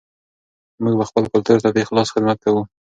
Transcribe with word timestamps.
موږ 0.83 0.93
به 0.99 1.05
خپل 1.09 1.23
کلتور 1.33 1.57
ته 1.63 1.69
په 1.73 1.79
اخلاص 1.83 2.07
خدمت 2.13 2.37
کوو. 2.45 2.61